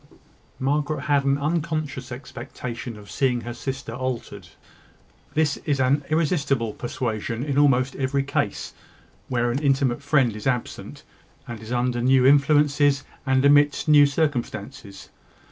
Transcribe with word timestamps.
Margaret 0.57 1.01
had 1.01 1.25
an 1.25 1.37
unconscious 1.37 2.11
expectation 2.11 2.97
of 2.97 3.11
seeing 3.11 3.41
her 3.41 3.53
sister 3.53 3.93
altered. 3.93 4.47
This 5.35 5.57
is 5.57 5.79
an 5.79 6.03
irresistible 6.09 6.73
persuasion 6.73 7.43
in 7.43 7.55
almost 7.59 7.95
every 7.95 8.23
case 8.23 8.73
where 9.29 9.51
an 9.51 9.59
intimate 9.59 10.01
friend 10.01 10.35
is 10.35 10.47
absent, 10.47 11.03
and 11.47 11.59
is 11.59 11.71
under 11.71 12.01
new 12.01 12.25
influences, 12.25 13.03
and 13.27 13.45
amidst 13.45 13.87
new 13.87 14.07
circumstances. 14.07 15.09